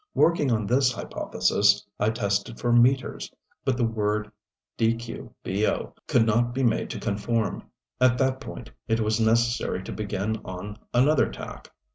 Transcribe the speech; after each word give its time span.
Working 0.15 0.51
on 0.51 0.65
this 0.65 0.91
hypothesis 0.91 1.85
I 1.99 2.09
tested 2.09 2.59
for 2.59 2.73
"meters" 2.73 3.31
but 3.63 3.77
the 3.77 3.85
word 3.85 4.31
"dqbo" 4.79 5.95
could 6.07 6.25
not 6.25 6.55
be 6.55 6.63
made 6.63 6.89
to 6.89 6.99
conform. 6.99 7.69
At 7.99 8.17
that 8.17 8.41
point 8.41 8.71
it 8.87 8.99
was 9.01 9.19
necessary 9.21 9.83
to 9.83 9.91
begin 9.91 10.37
on 10.43 10.77
another 10.91 11.29
tack. 11.29 11.71